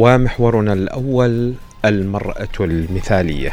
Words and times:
ومحورنا 0.00 0.72
الأول 0.72 1.54
المرأة 1.84 2.56
المثالية. 2.60 3.52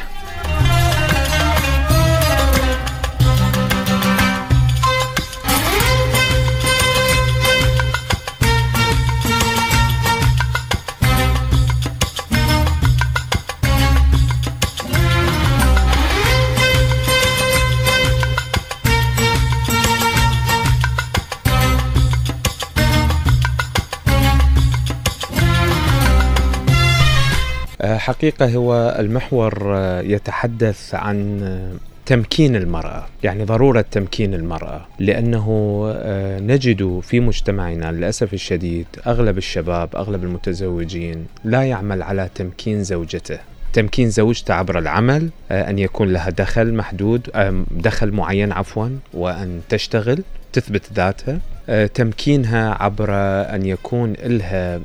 حقيقة 28.07 28.55
هو 28.55 28.95
المحور 28.99 29.75
آه، 29.77 30.01
يتحدث 30.01 30.95
عن 30.95 31.43
آه، 31.43 31.71
تمكين 32.05 32.55
المرأة 32.55 33.05
يعني 33.23 33.43
ضرورة 33.43 33.85
تمكين 33.91 34.33
المرأة 34.33 34.85
لأنه 34.99 35.47
آه، 35.95 36.39
نجد 36.39 36.99
في 37.03 37.19
مجتمعنا 37.19 37.91
للأسف 37.91 38.33
الشديد 38.33 38.85
أغلب 39.07 39.37
الشباب 39.37 39.95
أغلب 39.95 40.23
المتزوجين 40.23 41.25
لا 41.43 41.63
يعمل 41.63 42.03
على 42.03 42.29
تمكين 42.35 42.83
زوجته. 42.83 43.39
تمكين 43.73 44.09
زوجته 44.09 44.53
عبر 44.53 44.79
العمل 44.79 45.29
أن 45.51 45.79
يكون 45.79 46.13
لها 46.13 46.29
دخل 46.29 46.73
محدود 46.73 47.29
دخل 47.71 48.11
معين 48.11 48.51
عفوا 48.51 48.89
وأن 49.13 49.61
تشتغل 49.69 50.23
تثبت 50.53 50.81
ذاتها. 50.93 51.39
تمكينها 51.87 52.83
عبر 52.83 53.13
أن 53.55 53.65
يكون 53.65 54.13
لها 54.23 54.79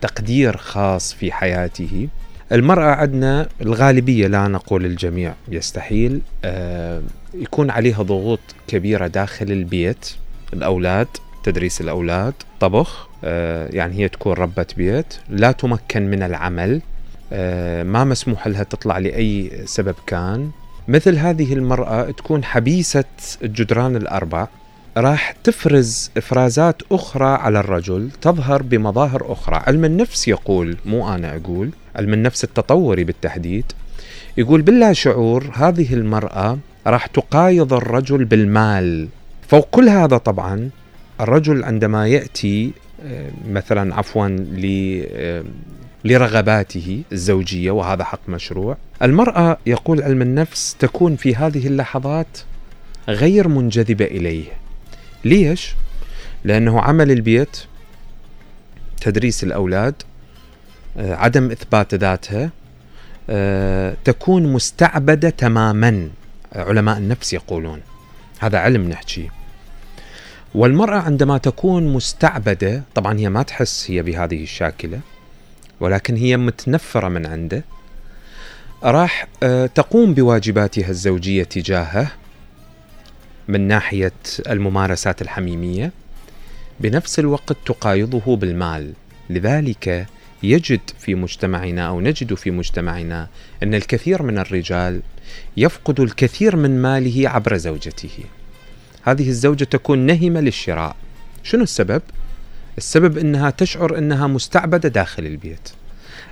تقدير 0.00 0.56
خاص 0.56 1.14
في 1.14 1.32
حياته. 1.32 2.08
المرأة 2.52 2.90
عندنا 2.94 3.48
الغالبية 3.60 4.26
لا 4.26 4.48
نقول 4.48 4.84
الجميع 4.86 5.34
يستحيل 5.48 6.20
آه 6.44 7.02
يكون 7.34 7.70
عليها 7.70 8.02
ضغوط 8.02 8.40
كبيرة 8.66 9.06
داخل 9.06 9.52
البيت 9.52 10.14
الأولاد 10.52 11.06
تدريس 11.44 11.80
الأولاد 11.80 12.34
طبخ 12.60 13.08
آه 13.24 13.68
يعني 13.72 13.98
هي 13.98 14.08
تكون 14.08 14.32
ربة 14.32 14.66
بيت 14.76 15.14
لا 15.28 15.52
تمكن 15.52 16.10
من 16.10 16.22
العمل 16.22 16.80
آه 17.32 17.82
ما 17.82 18.04
مسموح 18.04 18.46
لها 18.46 18.62
تطلع 18.62 18.98
لأي 18.98 19.62
سبب 19.64 19.94
كان. 20.06 20.50
مثل 20.88 21.16
هذه 21.16 21.52
المرأة 21.52 22.10
تكون 22.10 22.44
حبيسة 22.44 23.04
الجدران 23.42 23.96
الأربع 23.96 24.48
راح 24.96 25.34
تفرز 25.44 26.10
إفرازات 26.16 26.82
أخرى 26.92 27.26
على 27.26 27.60
الرجل 27.60 28.10
تظهر 28.20 28.62
بمظاهر 28.62 29.32
أخرى، 29.32 29.56
علم 29.56 29.84
النفس 29.84 30.28
يقول 30.28 30.76
مو 30.86 31.14
أنا 31.14 31.36
أقول، 31.36 31.70
علم 31.96 32.12
النفس 32.12 32.44
التطوري 32.44 33.04
بالتحديد 33.04 33.64
يقول 34.36 34.62
باللا 34.62 34.92
شعور 34.92 35.50
هذه 35.54 35.94
المرأة 35.94 36.58
راح 36.86 37.06
تقايض 37.06 37.72
الرجل 37.72 38.24
بالمال، 38.24 39.08
فوق 39.48 39.68
كل 39.70 39.88
هذا 39.88 40.16
طبعا 40.16 40.70
الرجل 41.20 41.64
عندما 41.64 42.08
يأتي 42.08 42.72
آه، 43.06 43.30
مثلا 43.50 43.94
عفوا 43.94 44.46
آه، 44.64 45.44
لرغباته 46.04 47.02
الزوجية 47.12 47.70
وهذا 47.70 48.04
حق 48.04 48.28
مشروع، 48.28 48.76
المرأة 49.02 49.56
يقول 49.66 50.02
علم 50.02 50.22
النفس 50.22 50.76
تكون 50.78 51.16
في 51.16 51.36
هذه 51.36 51.66
اللحظات 51.66 52.38
غير 53.08 53.48
منجذبة 53.48 54.04
إليه. 54.04 54.61
ليش؟ 55.24 55.74
لأنه 56.44 56.80
عمل 56.80 57.10
البيت 57.10 57.56
تدريس 59.00 59.44
الأولاد 59.44 59.94
آه، 60.96 61.14
عدم 61.14 61.50
إثبات 61.50 61.94
ذاتها 61.94 62.50
آه، 63.30 63.96
تكون 64.04 64.52
مستعبدة 64.52 65.30
تماما 65.30 66.08
علماء 66.52 66.98
النفس 66.98 67.32
يقولون. 67.32 67.80
هذا 68.38 68.58
علم 68.58 68.88
نحكي. 68.88 69.30
والمرأة 70.54 71.00
عندما 71.00 71.38
تكون 71.38 71.92
مستعبدة 71.92 72.82
طبعا 72.94 73.18
هي 73.18 73.28
ما 73.28 73.42
تحس 73.42 73.90
هي 73.90 74.02
بهذه 74.02 74.42
الشاكلة 74.42 75.00
ولكن 75.80 76.16
هي 76.16 76.36
متنفرة 76.36 77.08
من 77.08 77.26
عنده 77.26 77.64
راح 78.82 79.26
آه، 79.42 79.66
تقوم 79.66 80.14
بواجباتها 80.14 80.88
الزوجية 80.88 81.44
تجاهه. 81.44 82.10
من 83.48 83.68
ناحية 83.68 84.12
الممارسات 84.48 85.22
الحميمية 85.22 85.92
بنفس 86.80 87.18
الوقت 87.18 87.56
تقايضه 87.66 88.36
بالمال. 88.36 88.92
لذلك 89.30 90.06
يجد 90.42 90.80
في 90.98 91.14
مجتمعنا 91.14 91.88
أو 91.88 92.00
نجد 92.00 92.34
في 92.34 92.50
مجتمعنا 92.50 93.28
أن 93.62 93.74
الكثير 93.74 94.22
من 94.22 94.38
الرجال 94.38 95.02
يفقد 95.56 96.00
الكثير 96.00 96.56
من 96.56 96.82
ماله 96.82 97.28
عبر 97.28 97.56
زوجته. 97.56 98.24
هذه 99.02 99.28
الزوجة 99.28 99.64
تكون 99.64 99.98
نهمة 99.98 100.40
للشراء. 100.40 100.96
شنو 101.42 101.62
السبب؟ 101.62 102.02
السبب 102.78 103.18
أنها 103.18 103.50
تشعر 103.50 103.98
أنها 103.98 104.26
مستعبدة 104.26 104.88
داخل 104.88 105.26
البيت. 105.26 105.68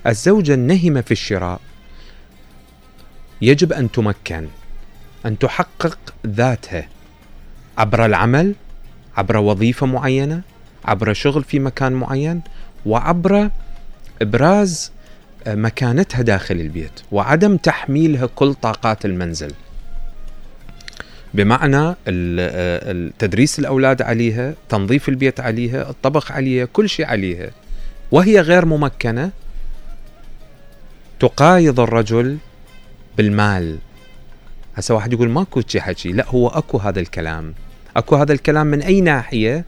الزوجة 0.06 0.54
النهمة 0.54 1.00
في 1.00 1.10
الشراء 1.10 1.60
يجب 3.42 3.72
أن 3.72 3.90
تمكن 3.90 4.48
أن 5.26 5.38
تحقق 5.38 5.98
ذاتها. 6.26 6.88
عبر 7.80 8.04
العمل 8.04 8.54
عبر 9.16 9.36
وظيفة 9.36 9.86
معينة 9.86 10.40
عبر 10.84 11.12
شغل 11.12 11.44
في 11.44 11.58
مكان 11.58 11.92
معين 11.92 12.40
وعبر 12.86 13.50
إبراز 14.22 14.92
آه، 15.46 15.54
مكانتها 15.54 16.22
داخل 16.22 16.54
البيت 16.54 17.00
وعدم 17.12 17.56
تحميلها 17.56 18.26
كل 18.26 18.54
طاقات 18.54 19.04
المنزل. 19.04 19.52
بمعنى 21.34 21.94
آه، 22.08 23.10
تدريس 23.18 23.58
الأولاد 23.58 24.02
عليها 24.02 24.54
تنظيف 24.68 25.08
البيت 25.08 25.40
عليها 25.40 25.90
الطبخ 25.90 26.32
عليها 26.32 26.64
كل 26.64 26.88
شيء 26.88 27.06
عليها. 27.06 27.50
وهي 28.12 28.40
غير 28.40 28.64
ممكنة 28.64 29.30
تقايض 31.20 31.80
الرجل 31.80 32.38
بالمال. 33.16 33.78
هسه 34.76 34.94
واحد 34.94 35.12
يقول 35.12 35.28
ماكو 35.30 35.62
شي 35.66 35.80
حكي. 35.80 36.12
لا 36.12 36.26
هو 36.28 36.48
أكو 36.48 36.78
هذا 36.78 37.00
الكلام. 37.00 37.54
أكو 37.96 38.16
هذا 38.16 38.32
الكلام 38.32 38.66
من 38.66 38.82
أي 38.82 39.00
ناحية؟ 39.00 39.64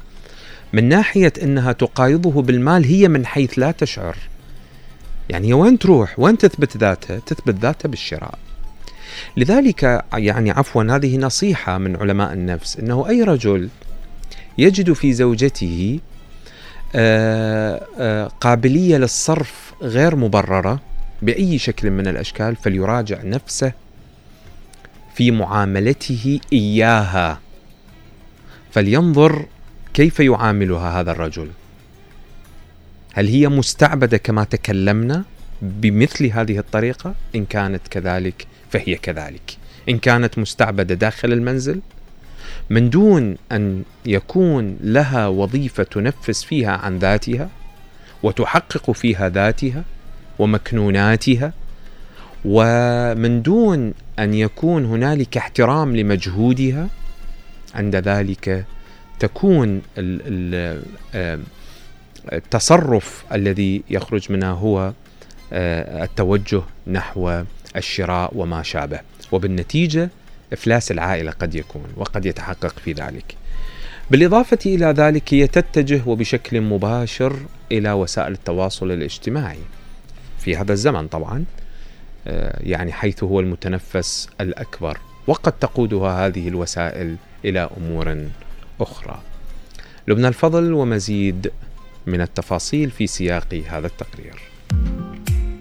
من 0.73 0.89
ناحية 0.89 1.33
إنها 1.43 1.73
تقايضه 1.73 2.43
بالمال 2.43 2.85
هي 2.85 3.09
من 3.09 3.27
حيث 3.27 3.59
لا 3.59 3.71
تشعر. 3.71 4.17
يعني 5.31 5.49
هي 5.49 5.53
وين 5.53 5.79
تروح؟ 5.79 6.19
وين 6.19 6.39
تثبت 6.39 6.77
ذاتها؟ 6.77 7.19
تثبت 7.19 7.55
ذاتها 7.55 7.89
بالشراء. 7.89 8.39
لذلك 9.37 10.05
يعني 10.15 10.51
عفوا 10.51 10.83
هذه 10.83 11.17
نصيحة 11.17 11.79
من 11.79 11.97
علماء 11.97 12.33
النفس 12.33 12.79
إنه 12.79 13.09
أي 13.09 13.23
رجل 13.23 13.69
يجد 14.59 14.93
في 14.93 15.13
زوجته 15.13 16.01
آه، 16.95 17.87
آه، 17.99 18.27
قابلية 18.41 18.97
للصرف 18.97 19.73
غير 19.83 20.17
مبررة 20.17 20.81
بأي 21.23 21.59
شكل 21.59 21.91
من 21.91 22.07
الأشكال 22.07 22.57
فليراجع 22.57 23.23
نفسه 23.23 23.73
في 25.15 25.31
معاملته 25.31 26.41
إياها. 26.53 27.41
فلينظر 28.73 29.47
كيف 29.95 30.21
يعاملها 30.21 31.01
هذا 31.01 31.13
الرجل. 31.13 31.49
هل 33.15 33.29
هي 33.29 33.49
مستعبدة 33.49 34.17
كما 34.17 34.45
تكلمنا 34.45 35.25
بمثل 35.63 36.27
هذه 36.27 36.59
الطريقة؟ 36.59 37.15
إن 37.35 37.45
كانت 37.45 37.89
كذلك 37.91 38.47
فهي 38.71 38.95
كذلك. 38.95 39.57
إن 39.89 39.99
كانت 39.99 40.39
مستعبدة 40.39 40.95
داخل 40.95 41.33
المنزل 41.33 41.81
من 42.71 42.91
دون 42.91 43.37
أن 43.53 43.83
يكون 44.07 44.77
لها 44.81 45.27
وظيفة 45.27 45.83
تنفس 45.83 46.45
فيها 46.45 46.71
عن 46.71 46.99
ذاتها 46.99 47.49
وتحقق 48.23 48.91
فيها 48.91 49.29
ذاتها 49.29 49.85
ومكنوناتها 50.39 51.53
ومن 52.45 53.43
دون 53.43 53.95
أن 54.19 54.35
يكون 54.35 54.85
هنالك 54.85 55.37
احترام 55.37 55.97
لمجهودها 55.97 56.89
عند 57.75 57.97
ذلك 57.97 58.65
تكون 59.19 59.83
التصرف 62.33 63.25
الذي 63.33 63.83
يخرج 63.91 64.33
منها 64.33 64.51
هو 64.51 64.93
آه، 65.53 66.05
التوجه 66.05 66.63
نحو 66.87 67.43
الشراء 67.77 68.37
وما 68.37 68.63
شابه. 68.63 69.01
وبالنتيجة 69.33 70.11
إفلاس 70.53 70.91
العائلة 70.91 71.31
قد 71.31 71.55
يكون 71.55 71.85
وقد 71.97 72.27
يتحقق 72.27 72.79
في 72.79 72.93
ذلك. 72.93 73.37
بالإضافة 74.11 74.59
إلى 74.67 74.87
ذلك 74.87 75.35
هي 75.35 75.47
تتجه 75.47 76.01
وبشكل 76.07 76.61
مباشر 76.61 77.37
إلى 77.73 77.93
وسائل 77.93 78.33
التواصل 78.33 78.91
الاجتماعي. 78.91 79.59
في 80.39 80.57
هذا 80.57 80.73
الزمن 80.73 81.09
طبعا 81.09 81.45
آه، 82.27 82.61
يعني 82.63 82.93
حيث 82.93 83.25
هو 83.25 83.41
المتنفس 83.41 84.29
الأكبر. 84.41 84.99
وقد 85.27 85.53
تقودها 85.53 86.27
هذه 86.27 86.49
الوسائل 86.49 87.17
إلى 87.45 87.71
أمور 87.77 88.27
أخرى. 88.81 89.21
لبنى 90.09 90.29
الفضل 90.29 90.73
ومزيد 90.73 91.51
من 92.07 92.21
التفاصيل 92.21 92.91
في 92.91 93.07
سياق 93.07 93.63
هذا 93.69 93.87
التقرير. 93.87 94.53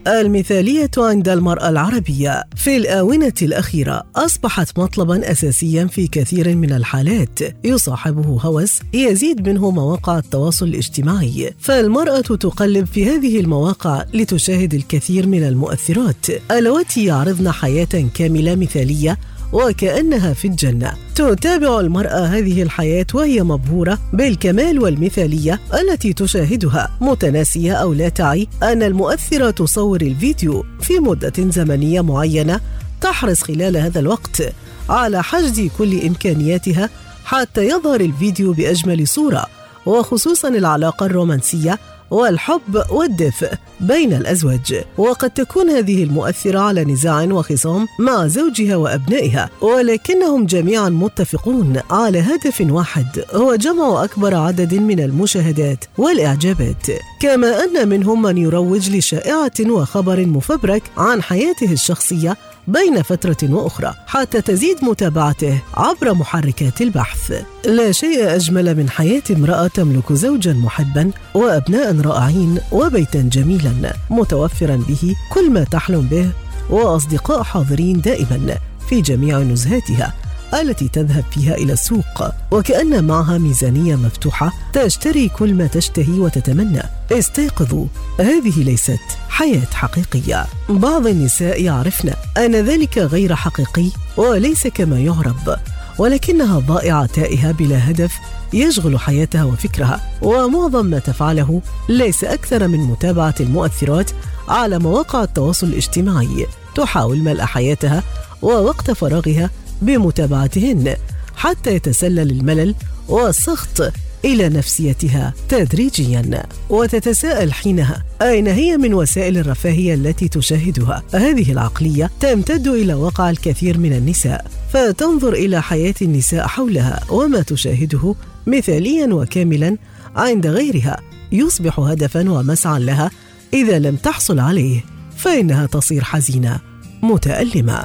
المثالية 0.08 0.90
عند 0.98 1.30
المرأة 1.30 1.70
العربية 1.70 2.44
في 2.56 2.78
الآونة 2.78 3.34
الأخيرة 3.42 4.04
أصبحت 4.16 4.80
مطلبا 4.80 5.32
أساسيا 5.32 5.86
في 5.86 6.08
كثير 6.08 6.56
من 6.56 6.74
الحالات 6.74 7.40
يصاحبه 7.64 8.40
هوس 8.42 8.80
يزيد 8.94 9.50
منه 9.50 9.72
مواقع 9.72 10.18
التواصل 10.18 10.68
الاجتماعي 10.68 11.54
فالمرأة 11.60 12.22
تقلب 12.22 12.86
في 12.86 13.10
هذه 13.10 13.40
المواقع 13.40 14.06
لتشاهد 14.14 14.74
الكثير 14.74 15.28
من 15.28 15.44
المؤثرات 15.44 16.26
اللواتي 16.52 17.06
يعرضن 17.06 17.52
حياة 17.52 18.10
كاملة 18.14 18.56
مثالية 18.56 19.18
وكأنها 19.54 20.34
في 20.34 20.48
الجنة. 20.48 20.94
تتابع 21.16 21.80
المرأة 21.80 22.26
هذه 22.26 22.62
الحياة 22.64 23.06
وهي 23.14 23.44
مبهورة 23.44 24.00
بالكمال 24.14 24.80
والمثالية 24.80 25.60
التي 25.74 26.14
تشاهدها. 26.14 26.92
متناسية 27.02 27.74
أو 27.74 27.94
لا 27.94 28.10
تعي 28.10 28.48
أن 28.64 28.84
المؤثرة 28.84 29.52
تصور 29.52 30.02
الفيديو 30.02 30.66
في 30.82 31.00
مدة 31.00 31.34
زمنية 31.38 32.02
معينة 32.02 32.60
تحرص 33.02 33.44
خلال 33.44 33.78
هذا 33.78 34.00
الوقت 34.00 34.54
على 34.90 35.24
حشد 35.24 35.70
كل 35.78 36.02
إمكانياتها 36.02 36.90
حتى 37.26 37.68
يظهر 37.68 38.02
الفيديو 38.02 38.54
بأجمل 38.54 39.08
صورة. 39.08 39.61
وخصوصا 39.86 40.48
العلاقة 40.48 41.06
الرومانسية 41.06 41.80
والحب 42.12 42.84
والدفء 42.92 43.52
بين 43.80 44.14
الأزواج. 44.14 44.84
وقد 44.98 45.30
تكون 45.30 45.70
هذه 45.70 46.04
المؤثرة 46.04 46.60
على 46.60 46.84
نزاع 46.84 47.24
وخصام 47.24 47.88
مع 48.00 48.28
زوجها 48.28 48.76
وأبنائها 48.76 49.50
ولكنهم 49.62 50.46
جميعا 50.46 50.90
متفقون 50.90 51.80
على 51.92 52.20
هدف 52.20 52.62
واحد 52.70 53.24
هو 53.34 53.56
جمع 53.56 54.04
أكبر 54.04 54.36
عدد 54.36 54.74
من 54.74 55.00
المشاهدات 55.00 55.86
والإعجابات. 55.98 56.88
كما 57.20 57.64
أن 57.64 57.90
منهم 57.90 58.22
من 58.22 58.38
يروج 58.38 58.90
لشائعة 58.90 59.52
وخبر 59.60 60.26
مفبرك 60.26 60.84
عن 60.98 61.24
حياته 61.24 61.72
الشخصية 61.72 62.38
بين 62.68 63.02
فترة 63.02 63.38
وأخرى 63.44 63.94
حتى 64.08 64.42
تزيد 64.42 64.78
متابعته 64.84 65.62
عبر 65.74 66.14
محركات 66.14 66.82
البحث. 66.82 67.44
لا 67.66 67.92
شيء 67.92 68.36
أجمل 68.36 68.78
من 68.78 68.90
حياة 68.90 69.24
امرأة 69.32 69.68
تملك 69.68 70.14
زوجا 70.14 70.54
محبا 70.54 71.12
وأبناء 71.34 72.02
رائعين 72.02 72.60
وبيتا 72.72 73.22
جميلا 73.22 73.94
متوفرا 74.10 74.76
به 74.76 75.16
كل 75.34 75.52
ما 75.52 75.64
تحلم 75.64 76.02
به 76.02 76.30
وأصدقاء 76.70 77.44
حاضرين 77.44 78.02
دائما 78.02 78.58
في 78.90 79.02
جميع 79.02 79.40
نزهاتها 79.40 80.14
التي 80.54 80.88
تذهب 80.88 81.24
فيها 81.32 81.56
إلى 81.56 81.74
السوق. 81.74 82.24
وكأن 82.52 83.04
معها 83.04 83.38
ميزانية 83.38 83.96
مفتوحة 83.96 84.54
تشتري 84.74 85.30
كل 85.30 85.54
ما 85.54 85.68
تشتهي 85.68 86.20
وتتمنى. 86.20 86.84
استيقظوا. 87.12 87.86
هذه 88.20 88.64
ليست 88.64 89.00
حياة 89.30 89.68
حقيقية. 89.74 90.46
بعض 90.70 91.08
النساء 91.08 91.62
يعرفن 91.64 92.14
أن 92.38 92.56
ذلك 92.56 92.98
غير 92.98 93.36
حقيقي 93.36 93.90
وليس 94.18 94.68
كما 94.68 95.00
يعرض 95.00 95.60
ولكنها 95.98 96.60
ضائعة 96.60 97.06
تائهة 97.06 97.52
بلا 97.52 97.92
هدف 97.92 98.14
يشغل 98.54 99.00
حياتها 99.00 99.44
وفكرها. 99.44 100.02
ومعظم 100.22 100.86
ما 100.86 101.00
تفعله 101.00 101.62
ليس 101.90 102.24
أكثر 102.24 102.68
من 102.68 102.80
متابعة 102.80 103.36
المؤثرات 103.40 104.12
على 104.50 104.80
مواقع 104.80 105.24
التواصل 105.24 105.68
الاجتماعي. 105.68 106.48
تحاول 106.76 107.20
ملء 107.20 107.42
حياتها 107.46 108.04
ووقت 108.42 108.92
فراغها 108.92 109.50
بمتابعتهن 109.82 110.96
حتى 111.36 111.76
يتسلل 111.76 112.32
الملل 112.32 112.76
والسخط 113.08 113.92
إلى 114.26 114.50
نفسيتها 114.50 115.34
تدريجيا. 115.50 116.44
وتتساءل 116.70 117.54
حينها 117.54 118.04
أين 118.22 118.48
هي 118.48 118.78
من 118.78 118.94
وسائل 118.94 119.38
الرفاهية 119.38 119.94
التي 119.94 120.28
تشاهدها؟ 120.28 121.04
هذه 121.14 121.52
العقلية 121.52 122.12
تمتد 122.20 122.68
إلى 122.68 122.94
واقع 122.94 123.30
الكثير 123.30 123.78
من 123.78 123.94
النساء 123.94 124.46
فتنظر 124.74 125.34
إلى 125.34 125.62
حياة 125.62 125.96
النساء 126.02 126.48
حولها 126.48 127.00
وما 127.10 127.42
تشاهده 127.42 128.16
مثاليا 128.48 129.14
وكاملا 129.14 129.78
عند 130.16 130.48
غيرها 130.48 130.98
يصبح 131.32 131.80
هدفا 131.80 132.32
ومسعى 132.32 132.80
لها 132.80 133.12
إذا 133.54 133.80
لم 133.80 133.96
تحصل 133.96 134.40
عليه 134.40 134.82
فإنها 135.18 135.66
تصير 135.66 136.04
حزينة 136.04 136.60
متألمة. 137.04 137.84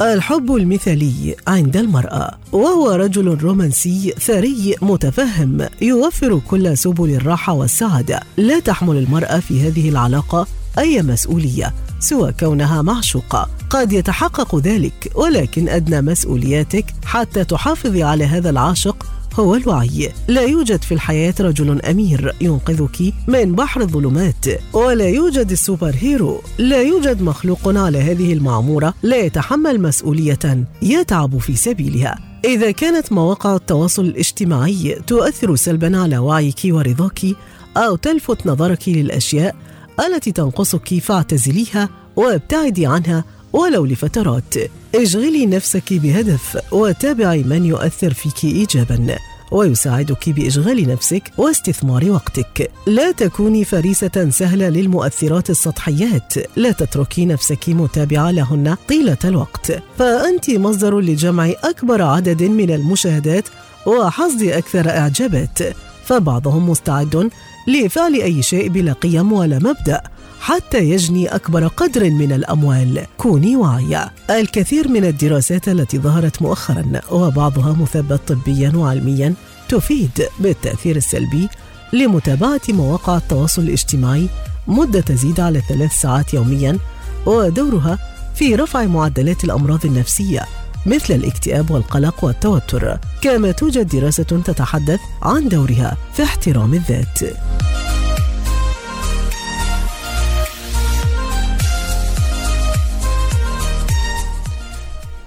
الحب 0.00 0.54
المثالي 0.54 1.36
عند 1.48 1.76
المرأة 1.76 2.38
وهو 2.52 2.90
رجل 2.90 3.38
رومانسي 3.42 4.14
ثري 4.20 4.74
متفهم 4.82 5.68
يوفر 5.82 6.40
كل 6.48 6.78
سبل 6.78 7.10
الراحة 7.10 7.52
والسعادة. 7.52 8.20
لا 8.36 8.60
تحمل 8.60 8.96
المرأة 8.96 9.38
في 9.38 9.68
هذه 9.68 9.88
العلاقة 9.88 10.46
أي 10.78 11.02
مسؤولية 11.02 11.74
سوى 12.00 12.32
كونها 12.40 12.82
معشوقة. 12.82 13.48
قد 13.70 13.92
يتحقق 13.92 14.56
ذلك 14.56 15.12
ولكن 15.14 15.68
أدنى 15.68 16.00
مسؤولياتك 16.00 16.84
حتى 17.04 17.44
تحافظي 17.44 18.02
على 18.02 18.24
هذا 18.24 18.50
العاشق 18.50 19.06
هو 19.40 19.54
الوعي 19.54 20.12
لا 20.28 20.42
يوجد 20.42 20.82
في 20.82 20.94
الحياة 20.94 21.34
رجل 21.40 21.82
أمير 21.82 22.34
ينقذك 22.40 23.14
من 23.28 23.54
بحر 23.54 23.80
الظلمات 23.80 24.44
ولا 24.72 25.08
يوجد 25.08 25.50
السوبر 25.50 25.94
هيرو. 26.00 26.40
لا 26.58 26.82
يوجد 26.82 27.22
مخلوق 27.22 27.68
على 27.68 27.98
هذه 27.98 28.32
المعمورة 28.32 28.94
لا 29.02 29.16
يتحمل 29.16 29.80
مسؤولية 29.80 30.64
يتعب 30.82 31.38
في 31.38 31.56
سبيلها. 31.56 32.18
إذا 32.44 32.70
كانت 32.70 33.12
مواقع 33.12 33.56
التواصل 33.56 34.04
الاجتماعي 34.04 35.00
تؤثر 35.06 35.56
سلبا 35.56 35.98
على 35.98 36.18
وعيك 36.18 36.60
ورضاك 36.64 37.20
أو 37.76 37.96
تلفت 37.96 38.46
نظرك 38.46 38.88
للأشياء 38.88 39.56
التي 40.06 40.32
تنقصك 40.32 40.98
فاعتزليها 40.98 41.88
وابتعدي 42.16 42.86
عنها 42.86 43.24
ولو 43.52 43.84
لفترات. 43.84 44.54
اشغلي 44.94 45.46
نفسك 45.46 45.92
بهدف 45.92 46.58
وتابعي 46.72 47.42
من 47.42 47.64
يؤثر 47.64 48.14
فيك 48.14 48.44
ايجابا. 48.44 49.18
ويساعدك 49.50 50.28
بإشغال 50.28 50.88
نفسك 50.88 51.32
واستثمار 51.38 52.10
وقتك. 52.10 52.70
لا 52.86 53.12
تكوني 53.12 53.64
فريسة 53.64 54.30
سهلة 54.30 54.68
للمؤثرات 54.68 55.50
السطحيات. 55.50 56.34
لا 56.56 56.72
تتركي 56.72 57.24
نفسك 57.24 57.68
متابعة 57.68 58.30
لهن 58.30 58.76
طيلة 58.88 59.18
الوقت. 59.24 59.82
فأنت 59.98 60.50
مصدر 60.50 61.00
لجمع 61.00 61.52
أكبر 61.64 62.02
عدد 62.02 62.42
من 62.42 62.70
المشاهدات 62.70 63.44
وحصد 63.86 64.42
أكثر 64.42 64.90
إعجابات. 64.90 65.58
فبعضهم 66.04 66.70
مستعد 66.70 67.30
لفعل 67.68 68.14
أي 68.14 68.42
شيء 68.42 68.68
بلا 68.68 68.92
قيم 68.92 69.32
ولا 69.32 69.58
مبدأ. 69.58 70.02
حتى 70.40 70.90
يجني 70.90 71.34
أكبر 71.34 71.66
قدر 71.66 72.10
من 72.10 72.32
الأموال. 72.32 73.06
كوني 73.18 73.56
واعية. 73.56 74.12
الكثير 74.30 74.88
من 74.88 75.04
الدراسات 75.04 75.68
التي 75.68 75.98
ظهرت 75.98 76.42
مؤخرا 76.42 77.00
وبعضها 77.10 77.72
مثبت 77.72 78.32
طبيا 78.32 78.72
وعلميا 78.76 79.34
تفيد 79.68 80.22
بالتأثير 80.40 80.96
السلبي 80.96 81.48
لمتابعة 81.92 82.60
مواقع 82.68 83.16
التواصل 83.16 83.62
الاجتماعي 83.62 84.28
مدة 84.66 85.00
تزيد 85.00 85.40
على 85.40 85.62
ثلاث 85.68 85.92
ساعات 85.92 86.34
يوميا 86.34 86.78
ودورها 87.26 87.98
في 88.34 88.54
رفع 88.54 88.84
معدلات 88.84 89.44
الأمراض 89.44 89.86
النفسية 89.86 90.44
مثل 90.86 91.14
الاكتئاب 91.14 91.70
والقلق 91.70 92.24
والتوتر. 92.24 92.98
كما 93.22 93.52
توجد 93.52 93.88
دراسة 93.88 94.22
تتحدث 94.22 95.00
عن 95.22 95.48
دورها 95.48 95.96
في 96.14 96.22
احترام 96.22 96.74
الذات. 96.74 97.18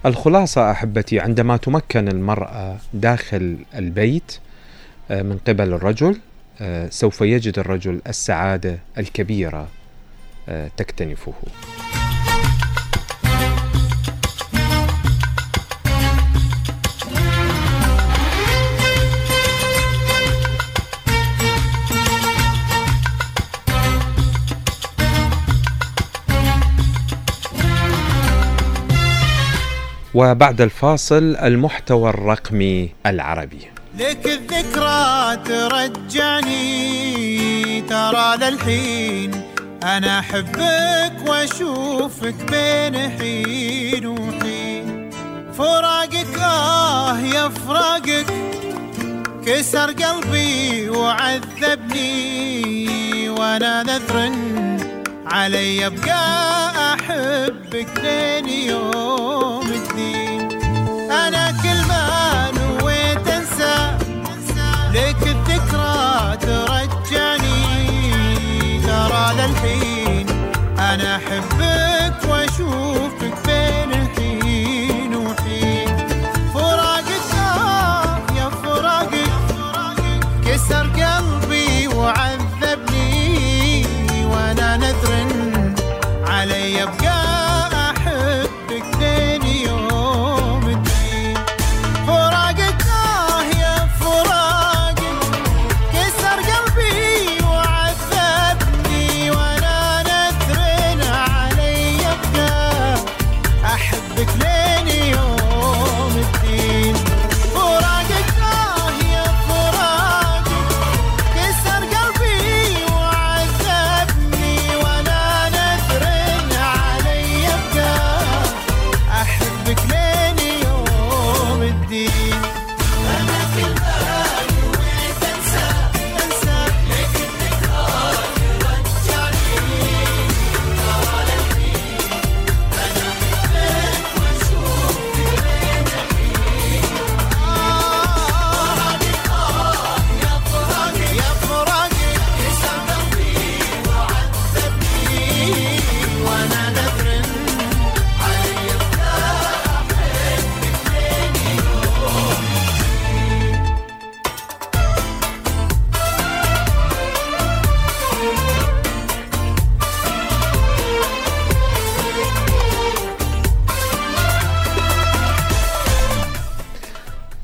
الخلاصة 0.05 0.72
أحبتي 0.72 1.20
عندما 1.20 1.58
تمكن 1.58 2.08
المرأة 2.08 2.77
داخل 2.93 3.58
البيت 3.75 4.38
آه، 5.12 5.22
من 5.22 5.38
قبل 5.48 5.74
الرجل 5.74 6.17
آه، 6.62 6.89
سوف 6.89 7.22
يجد 7.22 7.60
الرجل 7.60 8.01
السعادة 8.08 8.79
الكبيرة 8.98 9.67
آه، 10.50 10.72
تكتنفه. 10.77 11.34
وبعد 30.13 30.62
الفاصل 30.62 31.36
المحتوى 31.36 32.10
الرقمي 32.10 32.89
العربي. 33.06 33.68
لك 34.00 34.25
الذكرى 34.25 35.38
ترجعني 35.46 36.62
ترى 37.82 38.38
للحين 38.38 39.32
أنا 39.84 40.20
أحبك 40.20 41.13
وأشوفك 41.30 42.36
بين 42.51 42.96
حين 43.20 44.08
وحين. 44.08 45.10
فراقك 45.58 46.38
آه 46.39 47.20
يا 47.20 47.50
فراقك 47.50 48.25
كسر 49.46 49.91
قلبي 49.91 50.89
وعذبني 50.89 52.20
وأنا 53.30 53.84
نذر 53.84 54.32
علي 55.25 55.86
ابقى 55.86 56.94
أحبك 56.94 57.88
لين 58.04 58.50
يوم 58.50 59.68
الدين 59.72 60.62
أنا 61.12 61.51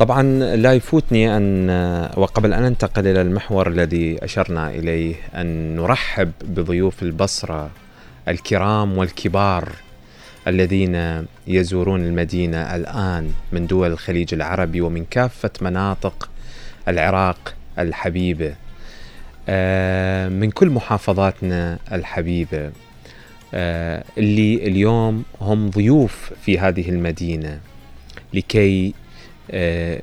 طبعا 0.08 0.24
لا 0.56 0.74
يفوتني 0.74 1.38
أن 1.38 1.70
وقبل 2.18 2.54
أن 2.54 2.64
ننتقل 2.64 3.08
إلى 3.08 3.22
المحور 3.22 3.68
الذي 3.68 4.24
أشرنا 4.24 4.70
إليه 4.70 5.16
أن 5.36 5.76
نرحب 5.76 6.32
بضيوف 6.44 7.04
البصرة 7.04 7.70
الكرام 8.28 8.98
والكبار 8.98 9.70
الذين 10.48 11.26
يزورون 11.48 12.06
المدينة 12.06 12.76
الآن 12.76 13.32
من 13.52 13.68
دول 13.68 13.92
الخليج 13.92 14.34
العربي 14.34 14.82
ومن 14.82 15.06
كافة 15.06 15.50
مناطق 15.62 16.30
العراق 16.88 17.56
الحبيبة. 17.80 18.56
آه، 19.50 20.30
من 20.30 20.52
كل 20.52 20.70
محافظاتنا 20.70 21.80
الحبيبة 21.92 22.72
آه، 23.54 24.04
اللي 24.18 24.68
اليوم 24.68 25.24
هم 25.42 25.70
ضيوف 25.70 26.32
في 26.46 26.60
هذه 26.60 26.90
المدينة 26.90 27.60
لكي 28.34 28.94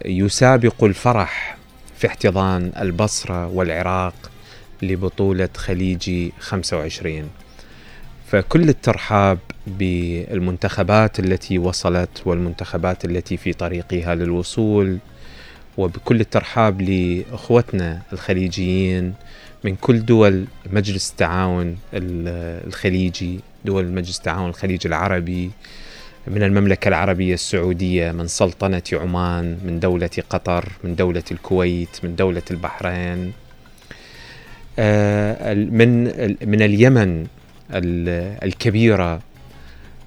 يسابق 0.05 0.85
الفرح 0.85 1.57
في 1.99 2.07
احتضان 2.07 2.73
البصرة 2.81 3.47
والعراق 3.47 4.15
لبطولة 4.83 5.49
خليجي 5.57 6.33
25 6.41 7.31
فكل 8.27 8.69
الترحاب 8.69 9.39
بالمنتخبات 9.67 11.19
التي 11.21 11.59
وصلت 11.59 12.23
والمنتخبات 12.27 13.05
التي 13.05 13.37
في 13.37 13.53
طريقها 13.53 14.15
للوصول 14.15 14.99
وبكل 15.79 16.21
الترحاب 16.21 16.83
لإخوتنا 16.83 18.03
الخليجيين 18.13 19.15
من 19.65 19.77
كل 19.77 20.05
دول 20.05 20.45
مجلس 20.73 21.11
التعاون 21.11 21.67
ال- 21.95 22.67
الخليجي 22.67 23.41
دول 23.65 23.87
مجلس 23.93 24.19
التعاون 24.19 24.49
الخليج 24.49 24.87
العربي 24.87 25.51
من 26.27 26.43
المملكة 26.43 26.89
العربية 26.89 27.35
السعودية 27.35 28.13
من 28.13 28.27
سلطنة 28.29 28.83
عمان 28.93 29.59
من 29.65 29.81
دولة 29.81 30.11
قطر 30.31 30.69
من 30.85 30.95
دولة 30.95 31.23
الكويت 31.31 31.89
من 32.03 32.17
دولة 32.17 32.43
البحرين. 32.51 33.33
آه، 34.79 35.55
من 35.55 36.05
من 36.49 36.63
اليمن 36.63 37.27
ال- 37.71 38.39
الكبيرة. 38.45 39.21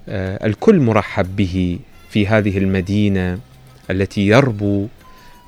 آه، 0.10 0.46
الكل 0.48 0.80
مرحب 0.80 1.36
به 1.36 1.80
في 2.10 2.28
هذه 2.28 2.58
المدينة 2.58 3.40
التي 3.92 4.28
يربو 4.28 4.88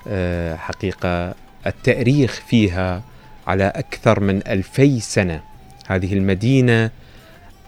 آه، 0.07 0.55
حقيقة 0.55 1.33
التأريخ 1.67 2.41
فيها 2.47 3.03
على 3.47 3.67
أكثر 3.75 4.19
من 4.19 4.47
ألفي 4.47 4.99
سنة. 4.99 5.41
هذه 5.87 6.13
المدينة 6.13 6.89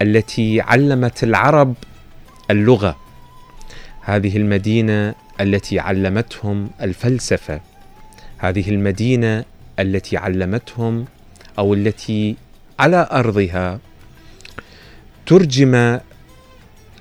التي 0.01 0.61
علمت 0.61 1.23
العرب 1.23 1.73
اللغة. 2.51 2.97
هذه 4.01 4.37
المدينة 4.37 5.15
التي 5.41 5.79
علمتهم 5.79 6.69
الفلسفة. 6.81 7.61
هذه 8.37 8.69
المدينة 8.69 9.45
التي 9.79 10.17
علمتهم 10.17 11.05
أو 11.59 11.73
التي 11.73 12.35
على 12.79 13.07
أرضها 13.11 13.79
ترجم 15.25 15.99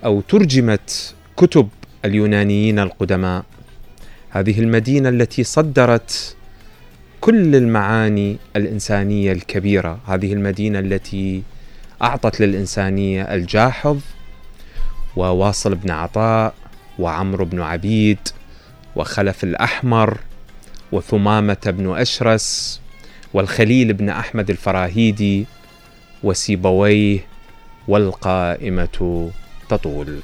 أو 0.05 0.21
ترجمت 0.21 1.15
كتب 1.37 1.69
اليونانيين 2.05 2.79
القدماء. 2.79 3.45
هذه 4.31 4.61
المدينة 4.61 5.09
التي 5.09 5.45
صدرت 5.45 6.37
كل 7.21 7.57
المعاني 7.57 8.37
الإنسانية 8.57 9.33
الكبيرة. 9.33 10.01
هذه 10.07 10.33
المدينة 10.33 10.79
التي 10.79 11.43
أعطت 12.03 12.41
للإنسانية 12.41 13.23
الجاحظ 13.35 14.01
وواصل 15.17 15.75
بن 15.75 15.91
عطاء 15.91 16.55
وعمرو 16.99 17.45
بن 17.45 17.61
عبيد 17.61 18.19
وخلف 18.97 19.45
الأحمر 19.45 20.19
وثمامة 20.93 21.57
بن 21.67 21.97
أشرس 21.97 22.81
والخليل 23.35 23.93
بن 23.93 24.09
أحمد 24.09 24.51
الفراهيدي 24.51 25.47
وسيبويه 26.23 27.19
والقائمة 27.89 29.31
تطول. 29.69 30.21